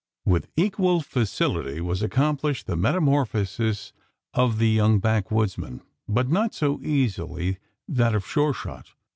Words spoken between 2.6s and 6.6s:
the metamorphosis of the young backwoodsman, but not